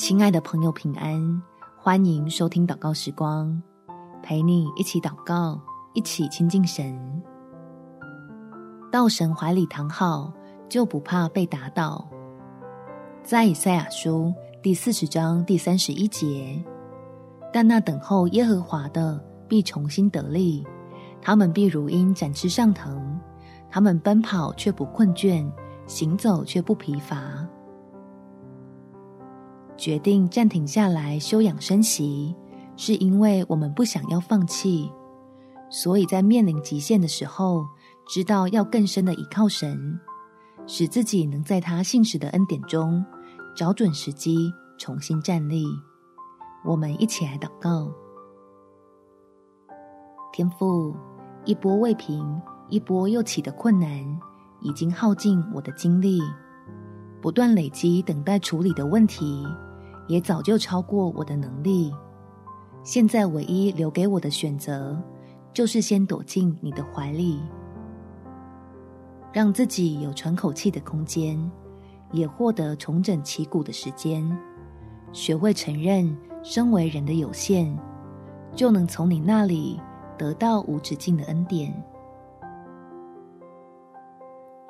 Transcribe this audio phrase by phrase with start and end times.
[0.00, 1.42] 亲爱的朋友，平安！
[1.76, 3.62] 欢迎收听祷告时光，
[4.22, 5.60] 陪你一起祷告，
[5.92, 7.22] 一起亲近神。
[8.90, 10.32] 到神怀里躺好，
[10.70, 12.08] 就不怕被打倒。
[13.22, 14.32] 在以赛亚书
[14.62, 16.58] 第四十章第三十一节，
[17.52, 20.66] 但那等候耶和华的必重新得力，
[21.20, 23.20] 他们必如鹰展翅上腾，
[23.68, 25.46] 他们奔跑却不困倦，
[25.86, 27.39] 行走却不疲乏。
[29.80, 32.36] 决定暂停下来休养生息，
[32.76, 34.92] 是因为我们不想要放弃，
[35.70, 37.64] 所以在面临极限的时候，
[38.06, 39.98] 知道要更深的依靠神，
[40.66, 43.02] 使自己能在他信实的恩典中
[43.56, 45.64] 找准时机重新站立。
[46.62, 47.90] 我们一起来祷告：
[50.30, 50.94] 天父，
[51.46, 53.88] 一波未平，一波又起的困难，
[54.60, 56.20] 已经耗尽我的精力，
[57.22, 59.42] 不断累积等待处理的问题。
[60.10, 61.94] 也早就超过我的能力，
[62.82, 65.00] 现在唯一留给我的选择，
[65.54, 67.40] 就是先躲进你的怀里，
[69.32, 71.38] 让自己有喘口气的空间，
[72.10, 74.36] 也获得重整旗鼓的时间，
[75.12, 77.72] 学会承认身为人的有限，
[78.52, 79.80] 就能从你那里
[80.18, 81.72] 得到无止境的恩典，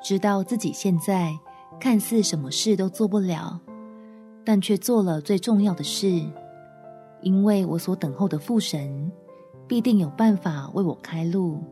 [0.05, 1.33] 知道自己现在
[1.81, 3.59] 看似什么事都做不了。
[4.51, 6.09] 但却做了最重要的事，
[7.21, 9.09] 因为我所等候的父神
[9.69, 11.63] 必定有办法为我开路，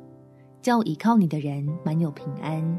[0.63, 2.79] 叫依靠你的人满有平安，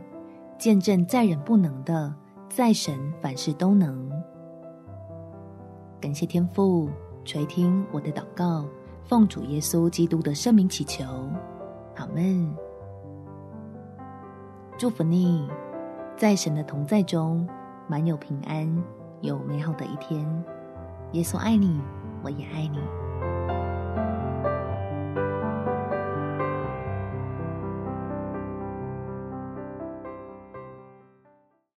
[0.58, 2.16] 见证在人不能的，
[2.48, 4.10] 在神凡事都能。
[6.00, 6.90] 感谢天父
[7.26, 8.66] 垂听我的祷告，
[9.04, 11.04] 奉主耶稣基督的圣名祈求，
[11.98, 12.50] 阿们。
[14.78, 15.46] 祝福你，
[16.16, 17.46] 在神的同在中
[17.90, 18.82] 满有平安。
[19.22, 20.26] 有美好的一天，
[21.12, 21.82] 耶稣爱你，
[22.24, 22.80] 我也爱你。